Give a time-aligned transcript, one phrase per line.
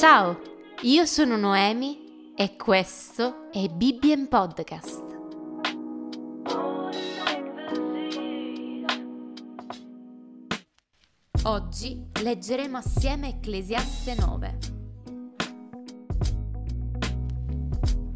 [0.00, 0.40] Ciao,
[0.84, 5.02] io sono Noemi e questo è Bibbien Podcast.
[11.42, 14.58] Oggi leggeremo assieme Ecclesiaste 9.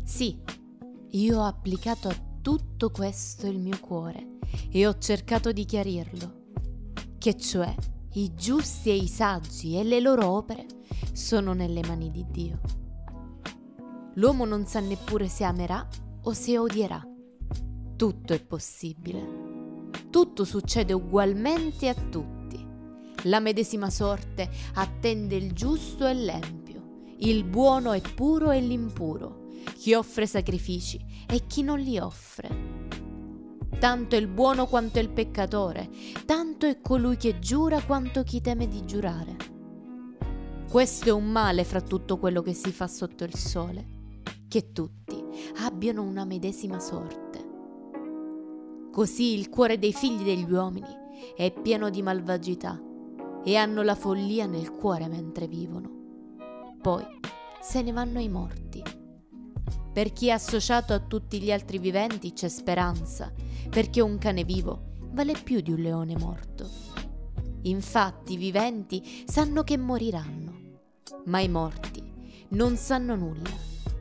[0.04, 0.40] Sì,
[1.10, 4.38] io ho applicato a tutto questo il mio cuore
[4.70, 6.44] e ho cercato di chiarirlo,
[7.18, 7.74] che cioè
[8.16, 10.66] i giusti e i saggi e le loro opere
[11.12, 12.60] sono nelle mani di Dio.
[14.14, 15.84] L'uomo non sa neppure se amerà
[16.22, 17.02] o se odierà.
[17.96, 19.90] Tutto è possibile.
[20.10, 22.64] Tutto succede ugualmente a tutti.
[23.24, 29.94] La medesima sorte attende il giusto e l'empio, il buono e puro e l'impuro, chi
[29.94, 32.73] offre sacrifici e chi non li offre
[33.78, 35.88] tanto il buono quanto il peccatore,
[36.24, 39.36] tanto è colui che giura quanto chi teme di giurare.
[40.70, 43.86] Questo è un male fra tutto quello che si fa sotto il sole,
[44.48, 45.22] che tutti
[45.62, 47.52] abbiano una medesima sorte.
[48.90, 50.86] Così il cuore dei figli degli uomini
[51.36, 52.80] è pieno di malvagità
[53.44, 55.90] e hanno la follia nel cuore mentre vivono.
[56.80, 57.04] Poi
[57.60, 58.93] se ne vanno i morti.
[59.94, 63.32] Per chi è associato a tutti gli altri viventi c'è speranza
[63.70, 66.68] perché un cane vivo vale più di un leone morto.
[67.62, 70.80] Infatti i viventi sanno che moriranno,
[71.26, 72.02] ma i morti
[72.48, 73.50] non sanno nulla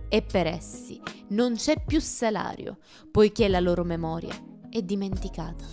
[0.09, 2.79] e per essi non c'è più salario,
[3.11, 4.33] poiché la loro memoria
[4.71, 5.63] è dimenticata.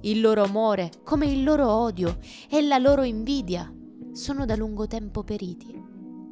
[0.00, 2.18] Il loro amore, come il loro odio
[2.50, 3.72] e la loro invidia,
[4.10, 5.81] sono da lungo tempo periti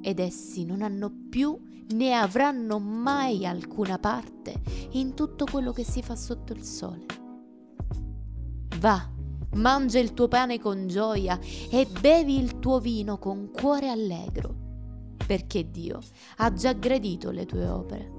[0.02, 1.58] ed essi non hanno più
[1.90, 4.60] né avranno mai alcuna parte
[4.92, 7.06] in tutto quello che si fa sotto il sole.
[8.78, 9.10] Va,
[9.54, 11.38] mangia il tuo pane con gioia
[11.70, 14.54] e bevi il tuo vino con cuore allegro,
[15.26, 16.00] perché Dio
[16.36, 18.18] ha già gradito le tue opere.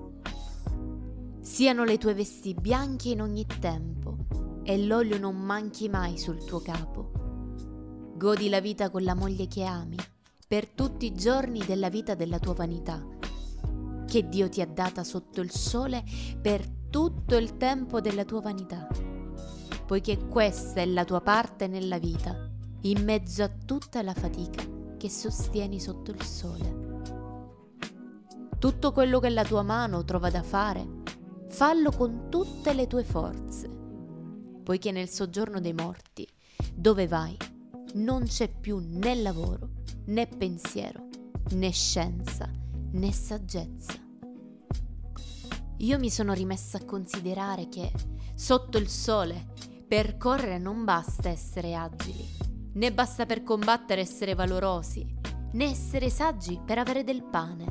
[1.39, 4.17] Siano le tue vesti bianche in ogni tempo
[4.63, 7.11] e l'olio non manchi mai sul tuo capo.
[8.15, 9.97] Godi la vita con la moglie che ami
[10.51, 13.01] per tutti i giorni della vita della tua vanità
[14.05, 16.03] che Dio ti ha data sotto il sole
[16.41, 18.85] per tutto il tempo della tua vanità,
[19.85, 22.51] poiché questa è la tua parte nella vita,
[22.81, 24.61] in mezzo a tutta la fatica
[24.97, 26.99] che sostieni sotto il sole.
[28.59, 30.85] Tutto quello che la tua mano trova da fare,
[31.47, 33.69] fallo con tutte le tue forze,
[34.61, 36.27] poiché nel soggiorno dei morti,
[36.73, 37.37] dove vai,
[37.93, 39.79] non c'è più né lavoro,
[40.11, 41.07] né pensiero,
[41.51, 42.51] né scienza,
[42.91, 43.93] né saggezza.
[45.77, 47.89] Io mi sono rimessa a considerare che
[48.35, 49.53] sotto il sole
[49.87, 52.27] per correre non basta essere agili,
[52.73, 55.07] né basta per combattere essere valorosi,
[55.53, 57.65] né essere saggi per avere del pane,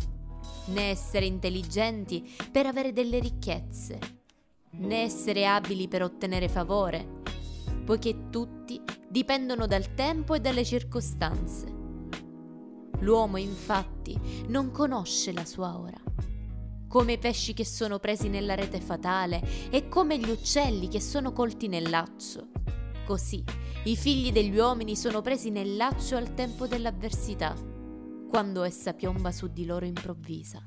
[0.69, 3.99] né essere intelligenti per avere delle ricchezze,
[4.79, 7.21] né essere abili per ottenere favore,
[7.85, 8.81] poiché tutti
[9.11, 11.80] dipendono dal tempo e dalle circostanze.
[13.01, 14.19] L'uomo infatti
[14.49, 15.99] non conosce la sua ora.
[16.89, 21.33] Come i pesci che sono presi nella rete fatale e come gli uccelli che sono
[21.33, 22.49] colti nel laccio.
[23.07, 23.43] Così
[23.85, 27.55] i figli degli uomini sono presi nel laccio al tempo dell'avversità,
[28.29, 30.63] quando essa piomba su di loro improvvisa.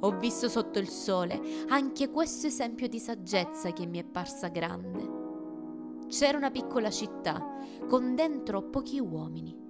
[0.00, 6.06] Ho visto sotto il sole anche questo esempio di saggezza che mi è parsa grande.
[6.08, 7.42] C'era una piccola città
[7.88, 9.67] con dentro pochi uomini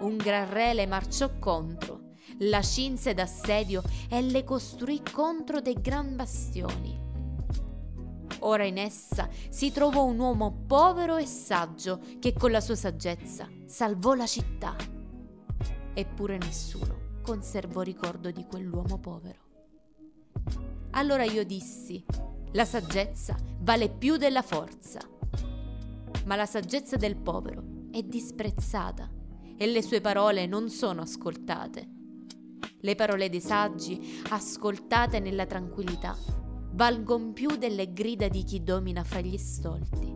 [0.00, 6.16] un gran re le marciò contro, la cinse d'assedio e le costruì contro dei gran
[6.16, 7.04] bastioni.
[8.40, 13.48] Ora in essa si trovò un uomo povero e saggio che con la sua saggezza
[13.64, 14.76] salvò la città.
[15.94, 19.44] Eppure nessuno conservò ricordo di quell'uomo povero.
[20.90, 22.04] Allora io dissi,
[22.52, 25.00] la saggezza vale più della forza,
[26.26, 29.15] ma la saggezza del povero è disprezzata
[29.56, 31.88] e le sue parole non sono ascoltate.
[32.80, 36.16] Le parole dei saggi, ascoltate nella tranquillità,
[36.72, 40.14] valgono più delle grida di chi domina fra gli stolti.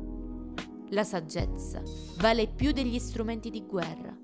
[0.91, 1.83] La saggezza
[2.19, 4.17] vale più degli strumenti di guerra,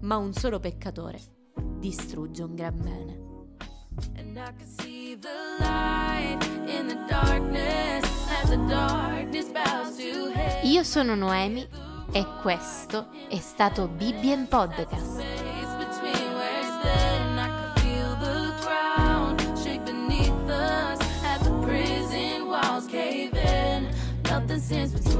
[0.00, 1.20] ma un solo peccatore
[1.78, 3.30] distrugge un gran bene.
[10.62, 11.66] Io sono Noemi
[12.12, 15.24] e questo è stato Bibbien Podcast.
[24.72, 25.11] Between